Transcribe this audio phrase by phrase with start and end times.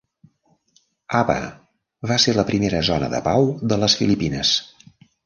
[1.19, 1.35] Haba
[2.11, 4.55] va ser la primera Zona de Pau de les Filipines.